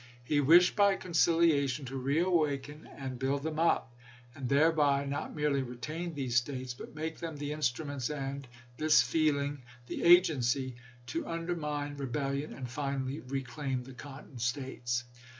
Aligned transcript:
He 0.23 0.41
wished 0.41 0.75
by 0.75 0.95
conciliation 0.95 1.85
to 1.85 1.95
re 1.95 2.17
awaken 2.17 2.89
and 2.97 3.19
build 3.19 3.43
them 3.43 3.59
up; 3.59 3.93
and 4.33 4.49
thereby 4.49 5.05
not 5.05 5.35
merely 5.35 5.61
retain 5.61 6.15
these 6.15 6.37
States, 6.37 6.73
but 6.73 6.95
make 6.95 7.19
them 7.19 7.37
the 7.37 7.51
instruments, 7.51 8.09
and 8.09 8.47
this 8.77 9.03
feeling 9.03 9.61
the 9.85 10.01
agency, 10.01 10.75
to 11.05 11.27
undermine 11.27 11.97
rebellion 11.97 12.51
and 12.51 12.67
finally 12.67 13.19
reclaim 13.19 13.83
the 13.83 13.93
Cotton 13.93 14.39
States. 14.39 15.03